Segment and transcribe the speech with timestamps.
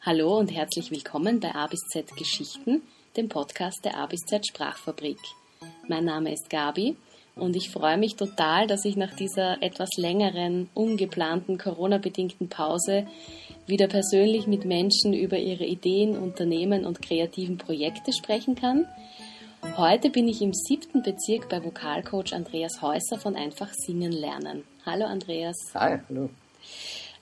[0.00, 2.82] Hallo und herzlich willkommen bei A bis Z Geschichten,
[3.16, 5.18] dem Podcast der A bis Z Sprachfabrik.
[5.88, 6.96] Mein Name ist Gabi
[7.34, 13.08] und ich freue mich total, dass ich nach dieser etwas längeren, ungeplanten Corona-bedingten Pause
[13.66, 18.86] wieder persönlich mit Menschen über ihre Ideen, Unternehmen und kreativen Projekte sprechen kann.
[19.76, 24.62] Heute bin ich im siebten Bezirk bei Vokalcoach Andreas Häuser von Einfach Singen Lernen.
[24.86, 25.56] Hallo Andreas.
[25.74, 26.30] Hi, hallo.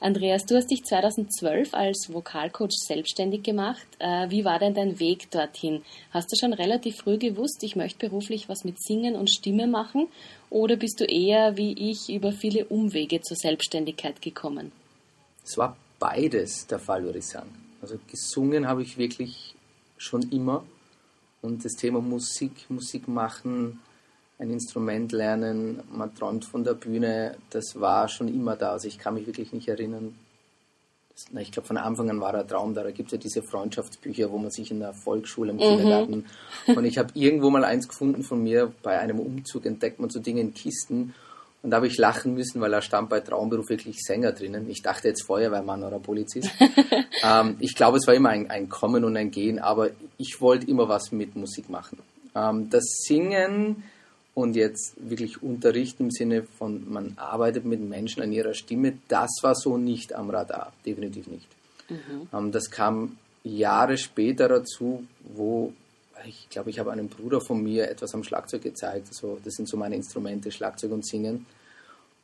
[0.01, 3.87] Andreas, du hast dich 2012 als Vokalcoach selbstständig gemacht.
[3.99, 5.83] Äh, wie war denn dein Weg dorthin?
[6.11, 10.09] Hast du schon relativ früh gewusst, ich möchte beruflich was mit Singen und Stimme machen?
[10.51, 14.71] Oder bist du eher wie ich über viele Umwege zur Selbstständigkeit gekommen?
[15.43, 17.51] Es war beides der Fall, würde ich sagen.
[17.81, 19.55] Also gesungen habe ich wirklich
[19.97, 20.65] schon immer.
[21.41, 23.81] Und das Thema Musik, Musik machen,
[24.39, 28.73] ein Instrument lernen, man träumt von der Bühne, das war schon immer da.
[28.73, 30.15] Also ich kann mich wirklich nicht erinnern.
[31.11, 32.83] Das, na, ich glaube, von Anfang an war der Traum da.
[32.83, 35.61] Da gibt es ja diese Freundschaftsbücher, wo man sich in der Volksschule, im mhm.
[35.61, 36.27] Kindergarten.
[36.67, 40.21] Und ich habe irgendwo mal eins gefunden von mir, bei einem Umzug entdeckt man so
[40.21, 41.15] Dinge in Kisten.
[41.63, 44.69] Und da habe ich lachen müssen, weil da stand bei Traumberuf wirklich Sänger drinnen.
[44.69, 46.51] Ich dachte jetzt Feuerwehrmann oder Polizist.
[47.25, 50.71] ähm, ich glaube, es war immer ein, ein, Kommen und ein Gehen, aber ich wollte
[50.71, 51.99] immer was mit Musik machen.
[52.35, 53.83] Ähm, das Singen
[54.37, 59.31] und jetzt wirklich Unterricht im Sinne von, man arbeitet mit Menschen an ihrer Stimme, das
[59.41, 61.49] war so nicht am Radar, definitiv nicht.
[61.89, 62.29] Mhm.
[62.35, 65.73] Ähm, das kam Jahre später dazu, wo
[66.27, 69.09] ich glaube, ich habe einem Bruder von mir etwas am Schlagzeug gezeigt.
[69.09, 71.47] Also, das sind so meine Instrumente, Schlagzeug und Singen.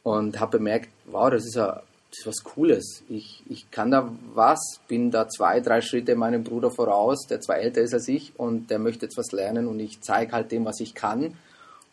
[0.03, 3.05] Und habe bemerkt, wow, das ist, ja, das ist was Cooles.
[3.09, 7.59] Ich, ich kann da was, bin da zwei, drei Schritte meinem Bruder voraus, der zwar
[7.59, 10.65] älter ist als ich und der möchte jetzt was lernen und ich zeige halt dem,
[10.65, 11.37] was ich kann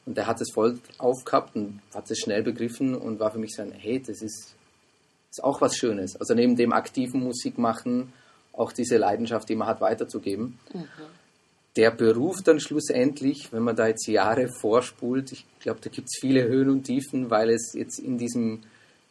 [0.10, 3.54] und der hat es voll aufgehabt und hat es schnell begriffen und war für mich
[3.56, 4.56] so ein, hey, das ist,
[5.30, 6.16] ist auch was Schönes.
[6.20, 8.12] Also neben dem aktiven Musik machen,
[8.52, 10.58] auch diese Leidenschaft, die man hat, weiterzugeben.
[10.74, 10.86] Mhm.
[11.76, 16.20] Der Beruf dann schlussendlich, wenn man da jetzt Jahre vorspult, ich glaube, da gibt es
[16.20, 18.64] viele Höhen und Tiefen, weil es jetzt in diesem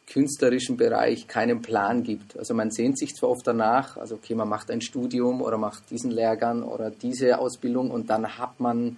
[0.05, 2.37] künstlerischen Bereich keinen Plan gibt.
[2.37, 5.89] Also man sehnt sich zwar oft danach, also okay, man macht ein Studium oder macht
[5.91, 8.97] diesen Lehrgang oder diese Ausbildung und dann hat man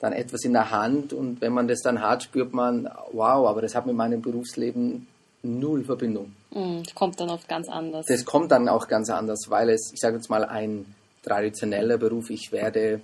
[0.00, 3.60] dann etwas in der Hand und wenn man das dann hat, spürt man, wow, aber
[3.60, 5.06] das hat mit meinem Berufsleben
[5.42, 6.34] null Verbindung.
[6.50, 8.06] Mm, das kommt dann oft ganz anders.
[8.06, 10.86] Das kommt dann auch ganz anders, weil es, ich sage jetzt mal, ein
[11.22, 13.00] traditioneller Beruf, ich werde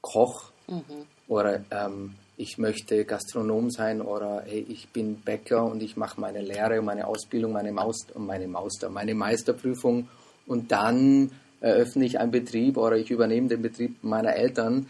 [0.00, 0.82] Koch mhm.
[1.28, 6.40] oder ähm, ich möchte Gastronom sein oder hey, ich bin Bäcker und ich mache meine
[6.40, 10.08] Lehre, meine Ausbildung, meine Maus, meine Mauster, meine Meisterprüfung
[10.46, 14.86] und dann eröffne ich einen Betrieb oder ich übernehme den Betrieb meiner Eltern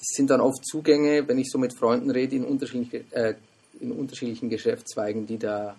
[0.00, 3.34] das sind dann oft Zugänge, wenn ich so mit Freunden rede, in, unterschiedliche, äh,
[3.80, 5.76] in unterschiedlichen Geschäftszweigen, die da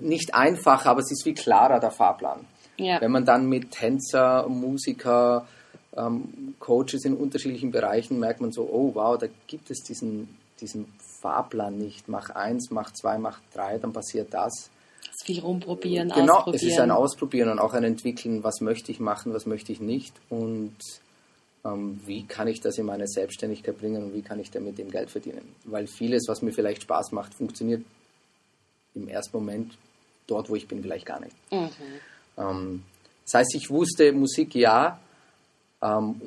[0.00, 2.46] nicht einfach, aber es ist viel klarer der Fahrplan.
[2.78, 3.02] Ja.
[3.02, 5.46] Wenn man dann mit Tänzer, Musiker,
[5.94, 10.86] ähm, Coaches in unterschiedlichen Bereichen merkt man so, oh wow, da gibt es diesen, diesen
[11.20, 12.08] Fahrplan nicht.
[12.08, 14.70] Mach eins, mach zwei, mach drei, dann passiert das.
[15.06, 16.44] Das viel rumprobieren, genau, ausprobieren.
[16.44, 19.70] Genau, es ist ein Ausprobieren und auch ein Entwickeln, was möchte ich machen, was möchte
[19.70, 20.14] ich nicht.
[20.30, 20.74] Und
[21.64, 25.10] wie kann ich das in meine Selbstständigkeit bringen und wie kann ich damit dem Geld
[25.10, 25.54] verdienen.
[25.64, 27.82] Weil vieles, was mir vielleicht Spaß macht, funktioniert
[28.94, 29.76] im ersten Moment
[30.26, 31.34] dort, wo ich bin, vielleicht gar nicht.
[31.50, 31.70] Mhm.
[32.36, 32.82] Ähm,
[33.24, 35.00] das heißt, ich wusste, Musik ja,
[35.82, 36.20] ähm,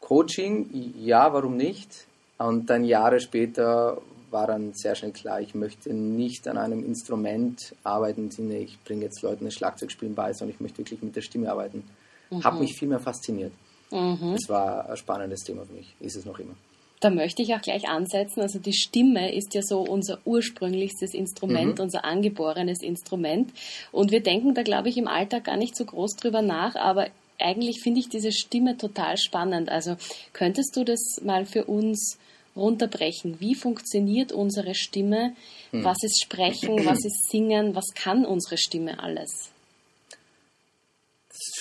[0.00, 2.06] Coaching ja, warum nicht?
[2.38, 4.00] Und dann Jahre später
[4.30, 8.78] war dann sehr schnell klar, ich möchte nicht an einem Instrument arbeiten, im Sinne, ich
[8.84, 11.84] bringe jetzt Leuten das Schlagzeugspielen bei, sondern ich möchte wirklich mit der Stimme arbeiten.
[12.30, 12.44] Mhm.
[12.44, 13.52] Hat mich viel mehr fasziniert.
[13.90, 14.34] Mhm.
[14.34, 16.54] Das war ein spannendes Thema für mich, ist es noch immer.
[17.00, 18.40] Da möchte ich auch gleich ansetzen.
[18.40, 21.84] Also die Stimme ist ja so unser ursprünglichstes Instrument, mhm.
[21.84, 23.52] unser angeborenes Instrument.
[23.92, 27.08] Und wir denken da, glaube ich, im Alltag gar nicht so groß drüber nach, aber
[27.38, 29.68] eigentlich finde ich diese Stimme total spannend.
[29.68, 29.96] Also
[30.32, 32.18] könntest du das mal für uns
[32.56, 33.38] runterbrechen?
[33.38, 35.34] Wie funktioniert unsere Stimme?
[35.70, 35.84] Mhm.
[35.84, 36.84] Was ist Sprechen?
[36.84, 37.76] Was ist Singen?
[37.76, 39.52] Was kann unsere Stimme alles?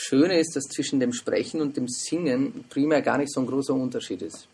[0.08, 3.74] Schöne ist, dass zwischen dem Sprechen und dem Singen primär gar nicht so ein großer
[3.74, 4.48] Unterschied ist.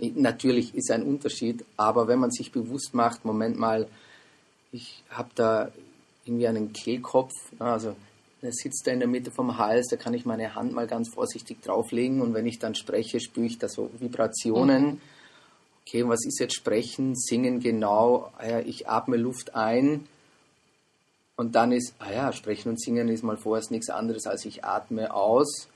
[0.00, 3.86] Natürlich ist ein Unterschied, aber wenn man sich bewusst macht, Moment mal,
[4.72, 5.70] ich habe da
[6.24, 7.94] irgendwie einen Kehlkopf, also
[8.42, 11.08] der sitzt da in der Mitte vom Hals, da kann ich meine Hand mal ganz
[11.14, 14.84] vorsichtig drauflegen und wenn ich dann spreche, spüre ich da so Vibrationen.
[14.86, 15.00] Mhm.
[15.86, 18.32] Okay, was ist jetzt Sprechen, Singen genau?
[18.38, 20.08] Ah ich atme Luft ein,
[21.36, 24.64] und dann ist, ah ja, Sprechen und Singen ist mal vorerst nichts anderes als ich
[24.64, 25.68] atme aus,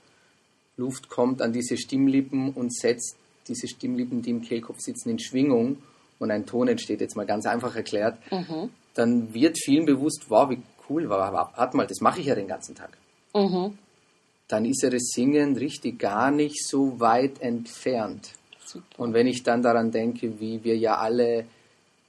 [0.77, 3.15] Luft kommt an diese Stimmlippen und setzt
[3.47, 5.77] diese Stimmlippen, die im Kehlkopf sitzen, in Schwingung
[6.19, 8.69] und ein Ton entsteht, jetzt mal ganz einfach erklärt, mhm.
[8.93, 12.47] dann wird vielen bewusst, wow, wie cool war, warte mal, das mache ich ja den
[12.47, 12.97] ganzen Tag.
[13.33, 13.77] Mhm.
[14.49, 18.31] dann ist ja das Singen richtig gar nicht so weit entfernt.
[18.65, 18.85] Super.
[18.97, 21.45] Und wenn ich dann daran denke, wie wir ja alle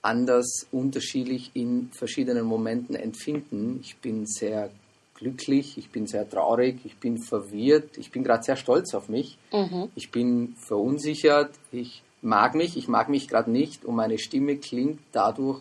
[0.02, 4.70] anders, unterschiedlich in verschiedenen Momenten empfinden, ich bin sehr
[5.14, 9.38] glücklich, ich bin sehr traurig, ich bin verwirrt, ich bin gerade sehr stolz auf mich,
[9.52, 9.88] Mhm.
[9.94, 14.98] ich bin verunsichert, ich mag mich, ich mag mich gerade nicht und meine Stimme klingt
[15.12, 15.60] dadurch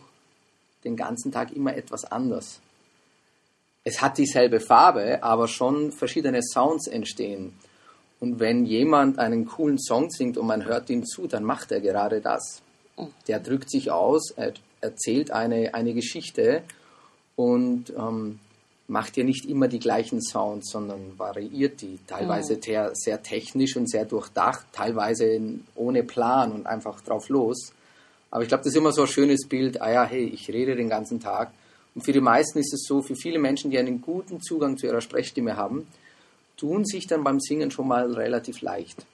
[0.84, 2.60] den ganzen Tag immer etwas anders.
[3.84, 7.54] Es hat dieselbe Farbe, aber schon verschiedene Sounds entstehen.
[8.20, 11.82] Und wenn jemand einen coolen Song singt und man hört ihm zu, dann macht er
[11.82, 12.62] gerade das.
[13.28, 16.64] Der drückt sich aus, er erzählt eine, eine Geschichte
[17.36, 18.40] und ähm,
[18.88, 21.98] macht ja nicht immer die gleichen Sounds, sondern variiert die.
[22.08, 25.40] Teilweise sehr, sehr technisch und sehr durchdacht, teilweise
[25.76, 27.72] ohne Plan und einfach drauf los.
[28.32, 30.76] Aber ich glaube, das ist immer so ein schönes Bild, ah ja, hey, ich rede
[30.76, 31.52] den ganzen Tag.
[31.96, 34.88] Und für die meisten ist es so, für viele Menschen, die einen guten Zugang zu
[34.88, 35.88] ihrer Sprechstimme haben,
[36.58, 39.06] tun sich dann beim Singen schon mal relativ leicht.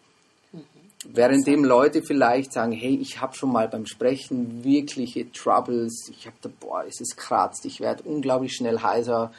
[1.13, 6.35] Währenddem Leute vielleicht sagen, hey, ich habe schon mal beim Sprechen wirkliche Troubles, ich habe
[6.41, 9.31] da, boah, es ist kratzt, ich werde unglaublich schnell heiser,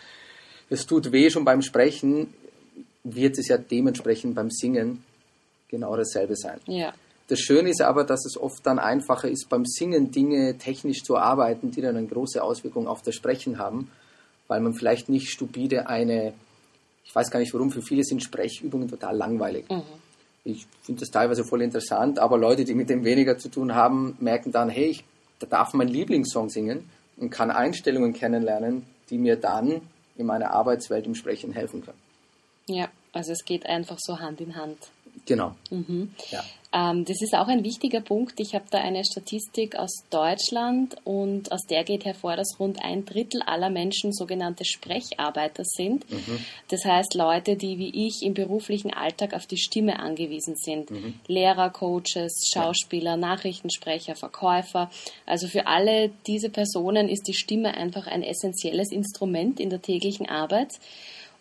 [0.71, 2.33] es tut weh schon beim Sprechen,
[3.05, 5.05] wird es ja dementsprechend beim Singen
[5.69, 6.59] genau dasselbe sein.
[6.67, 6.93] Ja.
[7.29, 11.19] Das Schöne ist aber, dass es oft dann einfacher ist, beim Singen Dinge technisch zu
[11.19, 13.91] arbeiten, die dann eine große Auswirkung auf das Sprechen haben,
[14.47, 16.33] weil man vielleicht nicht stupide eine,
[17.05, 19.67] ich weiß gar nicht warum, für viele sind Sprechübungen total langweilig.
[20.49, 24.17] Ich finde das teilweise voll interessant, aber Leute, die mit dem weniger zu tun haben,
[24.19, 25.05] merken dann, hey, ich
[25.51, 29.83] darf meinen Lieblingssong singen und kann Einstellungen kennenlernen, die mir dann
[30.17, 31.99] in meiner Arbeitswelt im Sprechen helfen können.
[32.67, 34.79] Ja, also es geht einfach so Hand in Hand.
[35.27, 35.55] Genau.
[36.31, 36.45] Ja.
[36.73, 38.39] Ähm, das ist auch ein wichtiger Punkt.
[38.41, 43.05] Ich habe da eine Statistik aus Deutschland und aus der geht hervor, dass rund ein
[43.07, 46.05] Drittel aller Menschen sogenannte Sprecharbeiter sind.
[46.69, 50.91] Das heißt Leute, die wie ich im beruflichen Alltag auf die Stimme angewiesen sind.
[51.27, 54.91] Lehrer, Coaches, Schauspieler, Nachrichtensprecher, Verkäufer.
[55.25, 60.29] Also für alle diese Personen ist die Stimme einfach ein essentielles Instrument in der täglichen
[60.29, 60.79] Arbeit.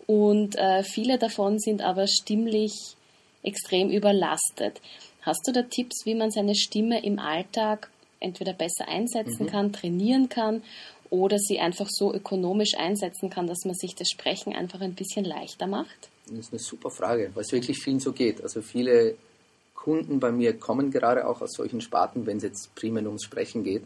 [0.06, 2.96] Und äh, viele davon sind aber stimmlich
[3.42, 4.80] extrem überlastet.
[5.22, 7.90] Hast du da Tipps, wie man seine Stimme im Alltag
[8.20, 10.62] entweder besser einsetzen kann, trainieren kann
[11.10, 15.24] oder sie einfach so ökonomisch einsetzen kann, dass man sich das Sprechen einfach ein bisschen
[15.24, 16.10] leichter macht?
[16.26, 18.42] Das ist eine super Frage, weil es wirklich vielen so geht.
[18.42, 19.16] Also viele
[19.74, 23.64] Kunden bei mir kommen gerade auch aus solchen Sparten, wenn es jetzt primär ums Sprechen
[23.64, 23.84] geht.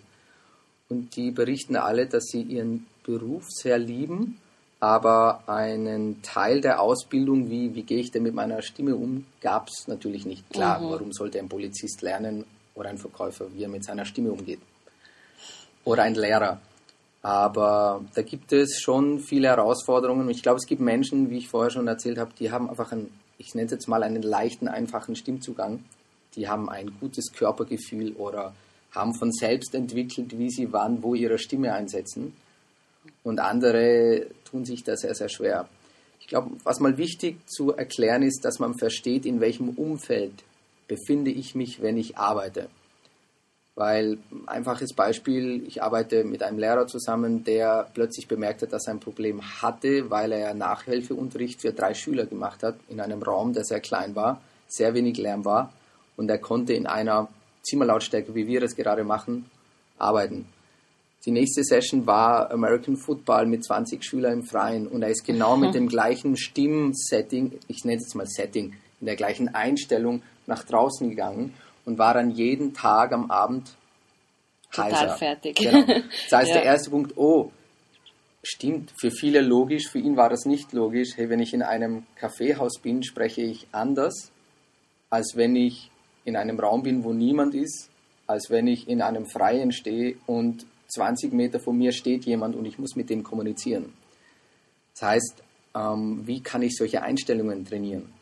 [0.88, 4.38] Und die berichten alle, dass sie ihren Beruf sehr lieben,
[4.82, 9.68] aber einen Teil der Ausbildung, wie, wie gehe ich denn mit meiner Stimme um, gab
[9.68, 10.50] es natürlich nicht.
[10.50, 12.44] Klar, warum sollte ein Polizist lernen
[12.74, 14.58] oder ein Verkäufer, wie er mit seiner Stimme umgeht?
[15.84, 16.60] Oder ein Lehrer.
[17.22, 20.28] Aber da gibt es schon viele Herausforderungen.
[20.30, 23.16] Ich glaube, es gibt Menschen, wie ich vorher schon erzählt habe, die haben einfach einen,
[23.38, 25.84] ich nenne es jetzt mal einen leichten, einfachen Stimmzugang.
[26.34, 28.52] Die haben ein gutes Körpergefühl oder
[28.90, 32.34] haben von selbst entwickelt, wie sie wann, wo ihre Stimme einsetzen.
[33.22, 35.68] Und andere tun sich da sehr, sehr schwer.
[36.20, 40.32] Ich glaube, was mal wichtig zu erklären ist, dass man versteht, in welchem Umfeld
[40.86, 42.68] befinde ich mich, wenn ich arbeite.
[43.74, 48.94] Weil, einfaches Beispiel, ich arbeite mit einem Lehrer zusammen, der plötzlich bemerkt hat, dass er
[48.94, 53.64] ein Problem hatte, weil er Nachhilfeunterricht für drei Schüler gemacht hat, in einem Raum, der
[53.64, 55.72] sehr klein war, sehr wenig Lärm war
[56.16, 57.28] und er konnte in einer
[57.62, 59.50] Zimmerlautstärke, wie wir das gerade machen,
[59.98, 60.46] arbeiten.
[61.24, 65.56] Die nächste Session war American Football mit 20 Schülern im Freien und er ist genau
[65.56, 70.64] mit dem gleichen Stimmsetting, ich nenne es jetzt mal Setting, in der gleichen Einstellung nach
[70.64, 73.76] draußen gegangen und war dann jeden Tag am Abend
[74.72, 75.16] Total heiser.
[75.16, 75.56] fertig.
[75.56, 75.84] Genau.
[76.30, 76.54] Das heißt, Ja.
[76.54, 77.52] der erste Punkt, oh,
[78.42, 81.10] stimmt, für viele logisch, für ihn war das nicht logisch.
[81.16, 84.32] Hey, wenn ich in einem Kaffeehaus bin, spreche ich anders,
[85.10, 85.90] als wenn ich
[86.24, 87.90] in einem Raum bin, wo niemand ist,
[88.26, 92.66] als wenn ich in einem Freien stehe und 20 Meter von mir steht jemand und
[92.66, 93.92] ich muss mit dem kommunizieren.
[94.94, 95.42] Das heißt,
[95.74, 98.12] ähm, wie kann ich solche Einstellungen trainieren?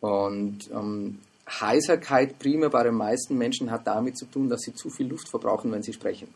[0.00, 4.90] Und ähm, Heiserkeit primär bei den meisten Menschen hat damit zu tun, dass sie zu
[4.90, 6.28] viel Luft verbrauchen, wenn sie sprechen.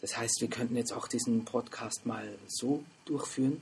[0.00, 3.60] Das heißt, wir könnten jetzt auch diesen Podcast mal so durchführen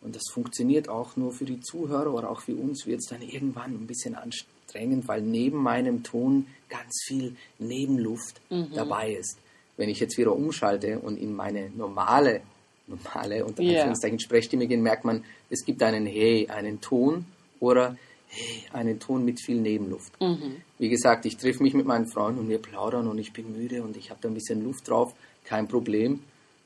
[0.00, 3.22] und das funktioniert auch nur für die Zuhörer oder auch für uns wird es dann
[3.22, 8.40] irgendwann ein bisschen anstrengend, weil neben meinem Ton ganz viel Nebenluft
[8.74, 9.38] dabei ist.
[9.76, 12.42] Wenn ich jetzt wieder umschalte und in meine normale,
[12.86, 13.62] normale unter.
[13.62, 17.26] Anführungszeichen Sprechstimme gehe, merkt man, es gibt einen Hey, einen Ton
[17.60, 17.96] oder
[18.28, 20.12] Hey, einen Ton mit viel Nebenluft.
[20.78, 23.82] Wie gesagt, ich treffe mich mit meinen Freunden und wir plaudern und ich bin müde
[23.82, 25.14] und ich habe da ein bisschen Luft drauf,
[25.44, 26.20] kein Problem.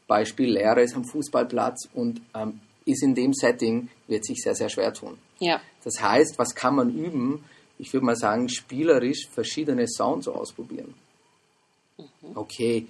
[0.06, 4.68] Beispiel, Lehrer ist am Fußballplatz und ähm, ist in dem Setting, wird sich sehr, sehr
[4.68, 5.18] schwer tun.
[5.38, 5.60] Ja.
[5.84, 7.44] Das heißt, was kann man üben?
[7.78, 10.94] Ich würde mal sagen, spielerisch verschiedene Sounds ausprobieren.
[12.34, 12.86] Okay,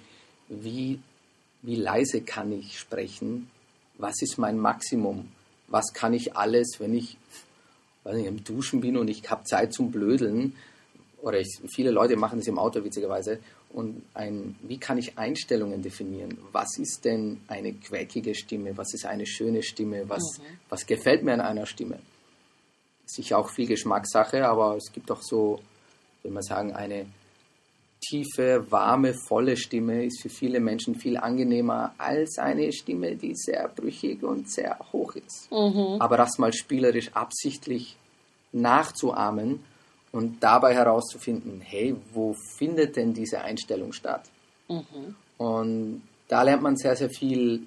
[0.51, 0.99] wie,
[1.61, 3.49] wie leise kann ich sprechen?
[3.97, 5.29] Was ist mein Maximum?
[5.67, 7.17] Was kann ich alles, wenn ich
[8.03, 10.55] weiß nicht, im Duschen bin und ich habe Zeit zum Blödeln?
[11.21, 13.39] Oder ich, viele Leute machen das im Auto witzigerweise.
[13.69, 16.37] Und ein, wie kann ich Einstellungen definieren?
[16.51, 18.75] Was ist denn eine quäkige Stimme?
[18.75, 20.09] Was ist eine schöne Stimme?
[20.09, 21.99] Was, was gefällt mir an einer Stimme?
[23.05, 25.61] Sicher auch viel Geschmackssache, aber es gibt auch so,
[26.23, 27.05] will man sagen, eine
[28.01, 33.67] tiefe, warme, volle Stimme ist für viele Menschen viel angenehmer als eine Stimme, die sehr
[33.69, 35.47] brüchig und sehr hoch ist.
[35.99, 37.95] Aber das mal spielerisch absichtlich
[38.51, 39.59] nachzuahmen
[40.11, 44.23] und dabei herauszufinden, hey, wo findet denn diese Einstellung statt?
[45.37, 47.65] Und da lernt man sehr, sehr viel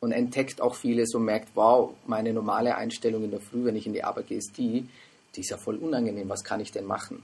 [0.00, 3.86] und entdeckt auch vieles und merkt, wow, meine normale Einstellung in der Früh, wenn ich
[3.86, 4.86] in die Arbeit gehe, ist die,
[5.34, 7.22] die ist ja voll unangenehm, was kann ich denn machen?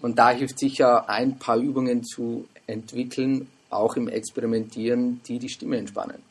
[0.00, 5.76] Und da hilft sicher ein paar Übungen zu entwickeln, auch im Experimentieren, die die Stimme
[5.76, 6.22] entspannen.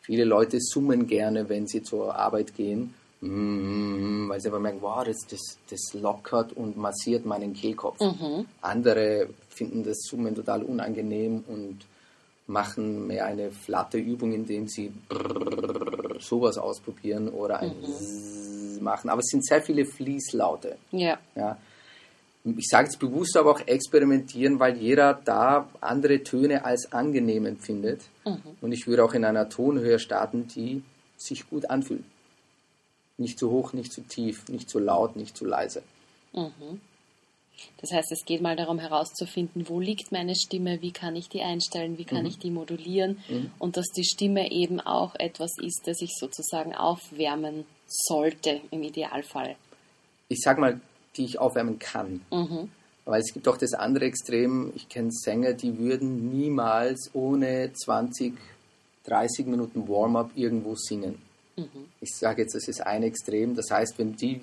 [0.00, 5.02] Viele Leute summen gerne, wenn sie zur Arbeit gehen, mm, weil sie aber merken, wow,
[5.04, 7.98] das, das, das lockert und massiert meinen Kehlkopf.
[8.60, 11.78] Andere finden das Summen total unangenehm und
[12.46, 14.92] machen mehr eine flatte Übung, indem sie
[16.20, 19.08] sowas ausprobieren oder ein Zzz machen.
[19.08, 20.76] Aber es sind sehr viele Fließlaute.
[20.92, 21.18] Ja.
[21.34, 21.56] Ja.
[22.44, 28.02] Ich sage es bewusst aber auch experimentieren, weil jeder da andere Töne als angenehm empfindet.
[28.60, 30.82] Und ich würde auch in einer Tonhöhe starten, die
[31.16, 32.04] sich gut anfühlt.
[33.16, 35.82] Nicht zu hoch, nicht zu tief, nicht zu laut, nicht zu leise.
[37.80, 41.40] Das heißt, es geht mal darum herauszufinden, wo liegt meine Stimme, wie kann ich die
[41.40, 43.20] einstellen, wie kann ich die modulieren
[43.58, 49.56] und dass die Stimme eben auch etwas ist, das ich sozusagen aufwärmen sollte im Idealfall.
[50.28, 50.80] Ich sag mal,
[51.16, 52.20] die ich aufwärmen kann.
[52.32, 52.70] Mhm.
[53.04, 58.32] Weil es gibt auch das andere Extrem, ich kenne Sänger, die würden niemals ohne 20,
[59.06, 61.16] 30 Minuten Warm-up irgendwo singen.
[62.00, 63.54] Ich sage jetzt, das ist ein Extrem.
[63.54, 64.40] Das heißt, wenn die,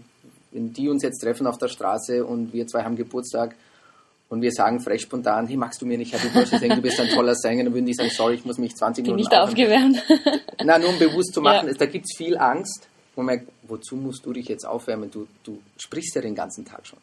[0.52, 3.56] wenn die uns jetzt treffen auf der Straße und wir zwei haben Geburtstag
[4.30, 7.00] und wir sagen frech spontan, hey, magst du mir nicht Happy Birthday singen, du bist
[7.02, 9.42] ein toller Sänger, dann würden die sagen, sorry, ich muss mich 20 Bin Minuten nicht
[9.42, 10.02] aufgewärmt.
[10.64, 11.74] Na, nur um bewusst zu machen, Ja.
[11.74, 12.88] da gibt es viel Angst.
[13.16, 15.12] Merkt, wozu musst du dich jetzt aufwärmen?
[15.12, 17.00] Du, du sprichst ja den ganzen Tag schon.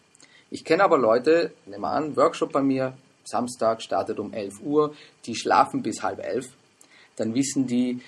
[0.51, 4.95] Ich kenne aber Leute, nehmen wir an, Workshop bei mir, Samstag startet um 11 Uhr,
[5.27, 6.49] die schlafen bis halb elf.
[7.17, 8.01] Dann wissen die,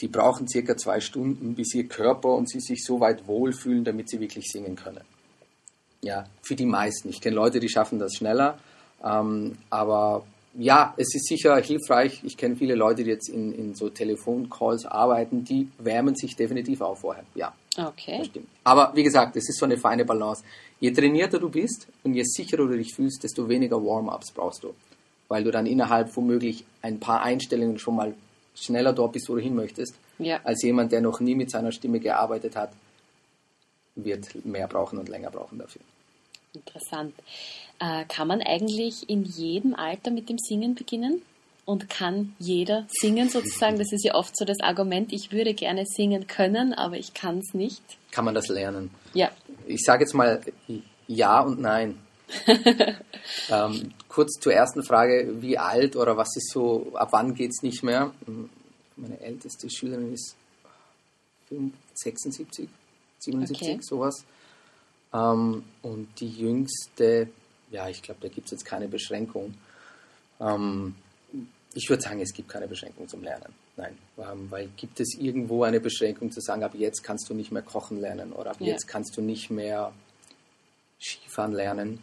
[0.00, 4.10] die brauchen circa zwei Stunden, bis ihr Körper und sie sich so weit wohlfühlen, damit
[4.10, 5.02] sie wirklich singen können.
[6.02, 7.08] Ja, für die meisten.
[7.08, 8.58] Ich kenne Leute, die schaffen das schneller.
[9.02, 12.20] Ähm, aber ja, es ist sicher hilfreich.
[12.24, 16.80] Ich kenne viele Leute, die jetzt in, in so Telefoncalls arbeiten, die wärmen sich definitiv
[16.80, 17.24] auf vorher.
[17.34, 18.24] Ja, Okay.
[18.24, 18.46] stimmt.
[18.62, 20.44] Aber wie gesagt, es ist so eine feine Balance.
[20.80, 24.74] Je trainierter du bist und je sicherer du dich fühlst, desto weniger Warm-ups brauchst du.
[25.28, 28.14] Weil du dann innerhalb womöglich ein paar Einstellungen schon mal
[28.54, 30.38] schneller dort bist, wo du hin möchtest, Ja.
[30.44, 32.70] als jemand, der noch nie mit seiner Stimme gearbeitet hat,
[33.96, 35.82] wird mehr brauchen und länger brauchen dafür.
[36.54, 37.14] Interessant.
[37.80, 41.22] Äh, kann man eigentlich in jedem Alter mit dem Singen beginnen?
[41.66, 43.78] Und kann jeder singen sozusagen?
[43.78, 47.38] Das ist ja oft so das Argument, ich würde gerne singen können, aber ich kann
[47.38, 47.82] es nicht.
[48.10, 48.90] Kann man das lernen?
[49.14, 49.30] Ja.
[49.66, 50.42] Ich sage jetzt mal
[51.08, 51.98] ja und nein.
[53.50, 57.62] ähm, kurz zur ersten Frage, wie alt oder was ist so, ab wann geht es
[57.62, 58.12] nicht mehr?
[58.96, 60.36] Meine älteste Schülerin ist
[61.48, 62.68] 5, 76,
[63.20, 63.78] 77, Okay.
[63.80, 64.24] sowas.
[65.14, 67.28] Ähm, und die jüngste,
[67.70, 69.54] ja, ich glaube, da gibt es jetzt keine Beschränkung.
[70.40, 70.96] Ähm,
[71.74, 73.52] ich würde sagen, es gibt keine Beschränkung zum Lernen.
[73.76, 77.50] Nein, ähm, weil gibt es irgendwo eine Beschränkung zu sagen, ab jetzt kannst du nicht
[77.50, 78.68] mehr kochen lernen oder ab Ja.
[78.68, 79.92] jetzt kannst du nicht mehr
[81.00, 82.00] Skifahren lernen.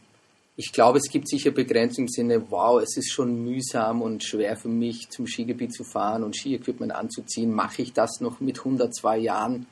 [0.58, 4.58] Ich glaube, es gibt sicher Begrenzungen im Sinne, wow, es ist schon mühsam und schwer
[4.58, 7.52] für mich, zum Skigebiet zu fahren und Skiequipment anzuziehen.
[7.54, 9.66] Mache ich das noch mit 102 Jahren?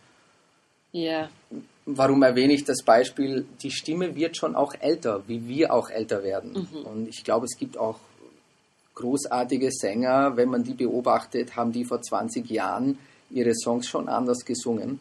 [0.94, 1.30] Ja.
[1.92, 3.46] Warum erwähne ich das Beispiel?
[3.64, 6.68] Die Stimme wird schon auch älter, wie wir auch älter werden.
[6.84, 8.00] Und ich glaube, es gibt auch
[8.94, 13.00] großartige Sänger, wenn man die beobachtet, haben die vor 20 Jahren
[13.32, 15.00] ihre Songs schon anders gesungen,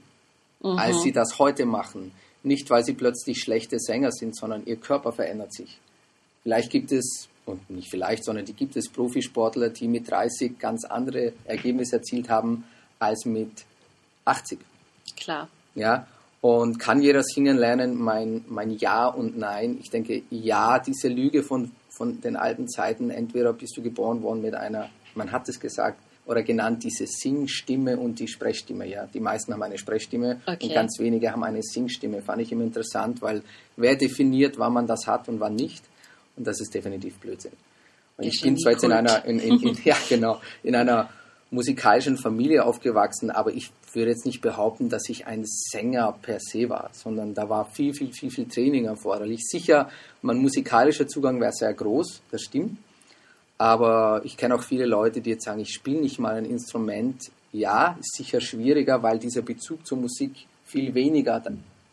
[0.63, 2.13] als sie das heute machen.
[2.43, 5.79] Nicht, weil sie plötzlich schlechte Sänger sind, sondern ihr Körper verändert sich.
[6.43, 10.85] Vielleicht gibt es, und nicht vielleicht, sondern die gibt es Profisportler, die mit 30 ganz
[10.85, 12.65] andere Ergebnisse erzielt haben
[12.99, 13.65] als mit
[14.25, 14.59] 80.
[15.17, 15.49] Klar.
[15.75, 16.07] Ja,
[16.41, 17.97] und kann jeder singen lernen?
[17.97, 19.79] Mein, mein Ja und Nein.
[19.83, 24.43] Ich denke, ja, diese Lüge von, von den alten Zeiten, entweder bist du geboren worden
[24.43, 28.87] mit einer, man hat es gesagt, oder genannt diese Singstimme und die Sprechstimme.
[28.87, 30.67] Ja, die meisten haben eine Sprechstimme Okay.
[30.69, 32.21] und ganz wenige haben eine Singstimme.
[32.21, 33.43] Fand ich immer interessant, weil
[33.77, 35.83] wer definiert, wann man das hat und wann nicht?
[36.37, 37.53] Und das ist definitiv Blödsinn.
[38.19, 41.09] Und ich bin zwar jetzt in einer, in, in, in, ja genau, in einer
[41.51, 46.69] musikalischen Familie aufgewachsen, aber ich würde jetzt nicht behaupten, dass ich ein Sänger per se
[46.69, 49.41] war, sondern da war viel, viel, viel, viel Training erforderlich.
[49.49, 49.89] Sicher,
[50.21, 52.79] mein musikalischer Zugang wäre sehr groß, das stimmt.
[53.57, 57.31] Aber ich kenne auch viele Leute, die jetzt sagen, ich spiele nicht mal ein Instrument.
[57.51, 61.43] Ja, ist sicher schwieriger, weil dieser Bezug zur Musik viel weniger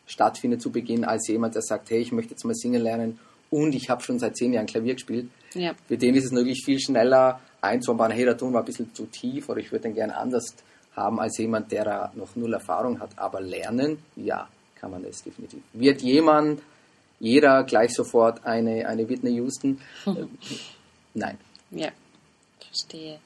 [0.05, 3.19] stattfindet zu Beginn, als jemand, der sagt, hey, ich möchte jetzt mal singen lernen
[3.50, 5.29] und ich habe schon seit zehn Jahren Klavier gespielt.
[5.55, 5.74] Ja.
[5.88, 9.05] Für den ist es natürlich viel schneller einzubauen, hey, der Ton war ein bisschen zu
[9.05, 10.53] tief oder ich würde den gern anders
[10.95, 13.17] haben als jemand, der da noch null Erfahrung hat.
[13.17, 15.62] Aber lernen, ja, kann man das definitiv.
[15.74, 16.62] Wird jemand,
[17.19, 19.81] jeder gleich sofort eine, eine Whitney Houston?
[21.13, 21.38] Nein.
[21.71, 21.89] Ja,
[22.59, 23.19] verstehe.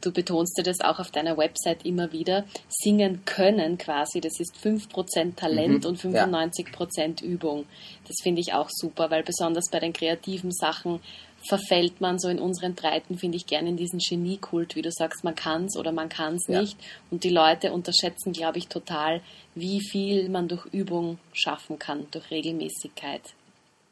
[0.00, 2.44] Du betonst dir das auch auf deiner Website immer wieder.
[2.68, 7.64] Singen können quasi, das ist 5% Talent Mhm, und 95% Übung.
[8.06, 11.00] Das finde ich auch super, weil besonders bei den kreativen Sachen
[11.48, 15.24] verfällt man so in unseren Breiten, finde ich, gerne in diesen Geniekult, wie du sagst,
[15.24, 16.60] man kann es oder man kann es Ja.
[16.60, 16.76] nicht.
[17.10, 19.20] Und die Leute unterschätzen, glaube ich, total,
[19.54, 23.22] wie viel man durch Übung schaffen kann, durch Regelmäßigkeit.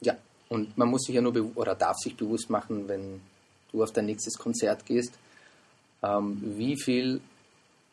[0.01, 0.17] Ja,
[0.49, 3.21] und man muss sich ja nur oder darf sich bewusst machen, wenn
[3.71, 5.13] du auf dein nächstes Konzert gehst,
[6.03, 7.21] ähm, wie viel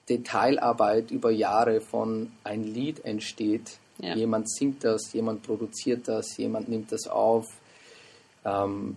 [0.10, 3.78] Detailarbeit über Jahre von ein Lied entsteht.
[4.01, 4.16] Ja.
[4.16, 7.46] Jemand singt das, jemand produziert das, jemand nimmt das auf.
[8.46, 8.96] Ähm,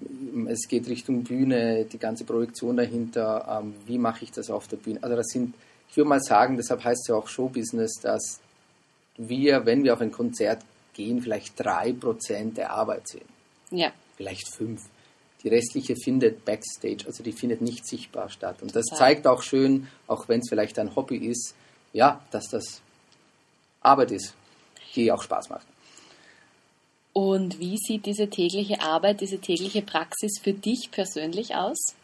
[0.49, 3.61] es geht Richtung Bühne, die ganze Projektion dahinter.
[3.63, 4.99] Ähm, wie mache ich das auf der Bühne?
[5.03, 5.55] Also das sind,
[5.91, 8.41] ich würde mal sagen, deshalb heißt es ja auch Showbusiness, dass
[9.17, 10.63] wir, wenn wir auf ein Konzert
[10.95, 13.29] gehen, vielleicht drei Prozent der Arbeit sehen.
[13.71, 14.83] Ja, Vielleicht fünf.
[15.43, 18.63] Die restliche findet backstage, also die findet nicht sichtbar statt.
[18.63, 18.99] Und das Total.
[18.99, 21.55] zeigt auch schön, auch wenn es vielleicht ein Hobby ist,
[21.93, 22.81] ja, dass das
[23.81, 24.35] Arbeit ist,
[24.95, 25.67] die auch Spaß macht.
[27.13, 31.95] Und wie sieht diese tägliche Arbeit, diese tägliche Praxis für dich persönlich aus?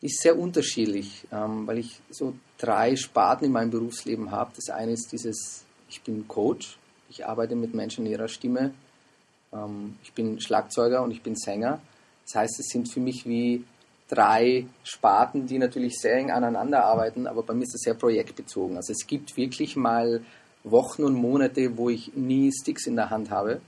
[0.00, 4.52] ist sehr unterschiedlich, ähm, weil ich so drei Sparten in meinem Berufsleben habe.
[4.56, 6.78] Das eine ist dieses, ich bin Coach,
[7.10, 8.72] ich arbeite mit Menschen in ihrer Stimme,
[9.52, 11.80] ähm, ich bin Schlagzeuger und ich bin Sänger.
[12.24, 13.64] Das heißt, es sind für mich wie
[14.08, 18.76] drei Sparten, die natürlich sehr eng aneinander arbeiten, aber bei mir ist das sehr projektbezogen.
[18.76, 20.24] Also es gibt wirklich mal
[20.64, 23.60] Wochen und Monate, wo ich nie Sticks in der Hand habe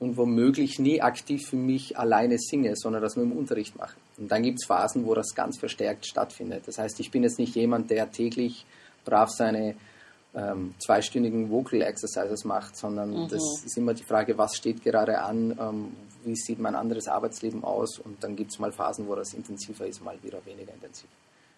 [0.00, 3.96] und womöglich nie aktiv für mich alleine singe, sondern das nur im Unterricht mache.
[4.16, 6.62] Und dann gibt es Phasen, wo das ganz verstärkt stattfindet.
[6.66, 8.64] Das heißt, ich bin jetzt nicht jemand, der täglich
[9.04, 9.76] brav seine
[10.34, 15.56] ähm, zweistündigen Vocal Exercises macht, sondern das ist immer die Frage, was steht gerade an,
[15.60, 15.92] ähm,
[16.24, 19.86] wie sieht mein anderes Arbeitsleben aus und dann gibt es mal Phasen, wo das intensiver
[19.86, 21.08] ist, mal wieder weniger intensiv.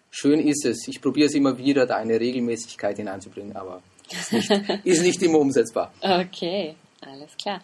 [0.09, 4.49] Schön ist es, ich probiere es immer wieder, da eine Regelmäßigkeit hineinzubringen, aber ist nicht,
[4.83, 5.93] ist nicht immer umsetzbar.
[6.01, 7.61] Okay, alles klar.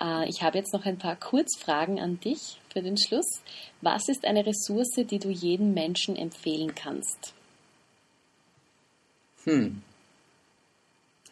[0.00, 3.40] Äh, Ich habe jetzt noch ein paar Kurzfragen an dich für den Schluss.
[3.80, 7.32] Was ist eine Ressource, die du jedem Menschen empfehlen kannst?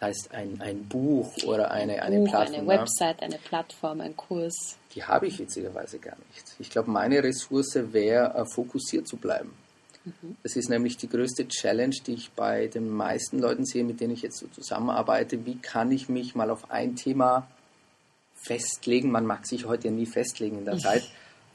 [0.00, 2.68] Heißt ein, ein Buch oder eine, eine Buch, Plattform.
[2.68, 2.80] eine.
[2.80, 4.76] Website, eine Plattform, ein Kurs.
[4.94, 6.44] Die habe ich witzigerweise gar nicht.
[6.58, 9.52] Ich glaube, meine Ressource wäre, äh, fokussiert zu bleiben.
[10.42, 14.12] Das ist nämlich die größte Challenge, die ich bei den meisten Leuten sehe, mit denen
[14.14, 15.46] ich jetzt so zusammenarbeite.
[15.46, 17.46] Wie kann ich mich mal auf ein Thema
[18.46, 19.10] festlegen?
[19.10, 21.02] Man mag sich heute ja nie festlegen in der Zeit,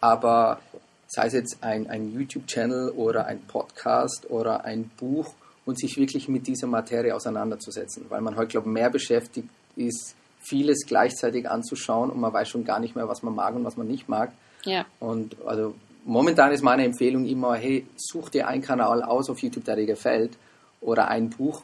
[0.01, 0.59] aber
[1.07, 5.33] sei es jetzt ein, ein YouTube-Channel oder ein Podcast oder ein Buch
[5.65, 10.15] und sich wirklich mit dieser Materie auseinanderzusetzen, weil man heute, glaube ich, mehr beschäftigt ist,
[10.39, 13.77] vieles gleichzeitig anzuschauen und man weiß schon gar nicht mehr, was man mag und was
[13.77, 14.31] man nicht mag.
[14.63, 19.39] Ja, Und also momentan ist meine Empfehlung immer, hey, such dir einen Kanal aus auf
[19.39, 20.37] YouTube, der dir gefällt
[20.81, 21.61] oder ein Buch,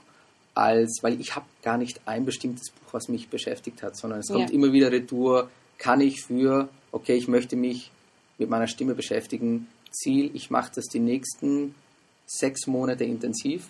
[0.56, 4.28] als, weil ich habe gar nicht ein bestimmtes Buch, was mich beschäftigt hat, sondern es
[4.28, 4.56] kommt Ja.
[4.56, 7.92] immer wieder retour, kann ich für, okay, ich möchte mich
[8.38, 11.76] mit meiner Stimme beschäftigen, Ziel, ich mache das die nächsten
[12.26, 13.70] sechs Monate intensiv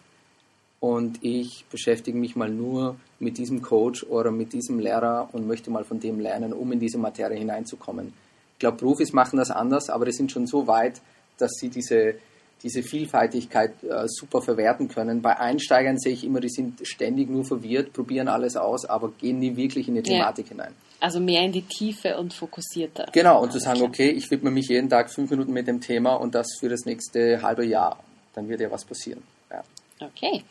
[0.79, 5.69] und ich beschäftige mich mal nur mit diesem Coach oder mit diesem Lehrer und möchte
[5.71, 8.13] mal von dem lernen, um in diese Materie hineinzukommen.
[8.53, 11.01] Ich glaube, Profis machen das anders, aber die sind schon so weit,
[11.37, 12.15] dass sie diese,
[12.63, 15.21] diese Vielfaltigkeit äh, super verwerten können.
[15.21, 19.39] Bei Einsteigern sehe ich immer, die sind ständig nur verwirrt, probieren alles aus, aber gehen
[19.39, 20.17] nie wirklich in die Ja.
[20.19, 20.73] Thematik hinein.
[21.01, 23.07] also mehr in die Tiefe und fokussierter.
[23.11, 23.89] Genau, und zu sagen, klar.
[23.89, 26.85] okay, ich widme mich jeden Tag fünf Minuten mit dem Thema und das für das
[26.85, 28.01] nächste halbe Jahr.
[28.33, 29.21] Dann wird ja was passieren.
[29.51, 29.61] Ja.
[29.99, 30.43] Okay.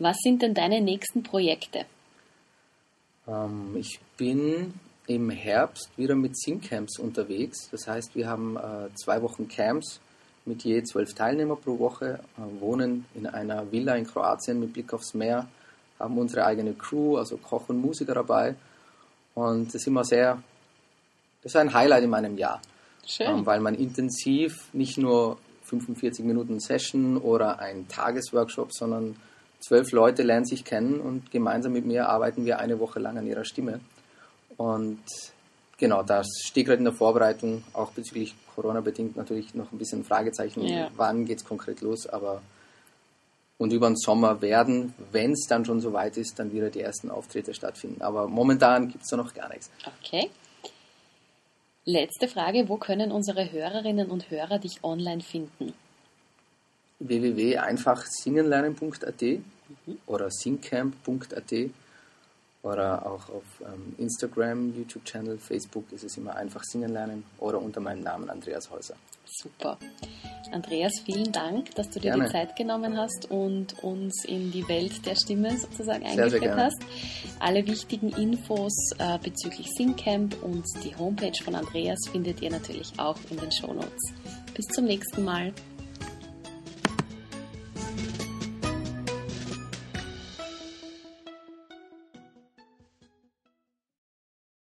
[0.00, 1.84] Was sind denn deine nächsten Projekte?
[3.28, 4.74] Ähm, ich bin
[5.06, 7.68] im Herbst wieder mit Singcamps unterwegs.
[7.70, 10.00] Das heißt, wir haben äh, zwei Wochen Camps
[10.44, 14.92] mit je zwölf Teilnehmer pro Woche, äh, wohnen in einer Villa in Kroatien mit Blick
[14.92, 15.46] aufs Meer,
[15.98, 18.56] haben unsere eigene Crew, also Koch und Musiker dabei.
[19.34, 20.42] Und das ist immer sehr,
[21.42, 22.60] das ist ein Highlight in meinem Jahr.
[23.06, 23.26] Schön.
[23.28, 29.16] Ähm, weil man intensiv nicht nur 45 Minuten Session oder ein Tagesworkshop, sondern
[29.60, 33.26] zwölf Leute lernen sich kennen und gemeinsam mit mir arbeiten wir eine Woche lang an
[33.26, 33.80] ihrer Stimme.
[34.56, 35.00] Und
[35.82, 40.04] genau, das steht gerade in der Vorbereitung, auch bezüglich Corona bedingt natürlich noch ein bisschen
[40.04, 40.88] Fragezeichen, Ja.
[40.96, 42.40] wann geht es konkret los, aber
[43.58, 47.10] und über den Sommer werden, wenn es dann schon soweit ist, dann wieder die ersten
[47.10, 48.00] Auftritte stattfinden.
[48.02, 49.70] Aber momentan gibt es da noch gar nichts.
[50.00, 50.30] Okay.
[51.84, 55.74] Letzte Frage, wo können unsere Hörerinnen und Hörer dich online finden?
[57.00, 59.22] www.einfachsingenlernen.at
[60.06, 61.52] oder singcamp.at
[62.62, 67.80] oder auch auf ähm, Instagram, YouTube-Channel, Facebook ist es immer einfach singen lernen oder unter
[67.80, 68.94] meinem Namen Andreas Häuser.
[69.24, 69.78] Super.
[70.52, 72.24] Andreas, vielen Dank, dass du dir Gerne.
[72.24, 76.82] die Zeit genommen hast und uns in die Welt der Stimme sozusagen Sehr, eingeführt hast.
[77.40, 83.18] Alle wichtigen Infos äh, bezüglich Singcamp und die Homepage von Andreas findet ihr natürlich auch
[83.30, 84.12] in den Shownotes.
[84.54, 85.52] Bis zum nächsten Mal.